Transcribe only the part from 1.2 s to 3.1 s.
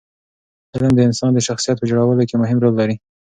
د شخصیت په جوړولو کې مهم رول لري.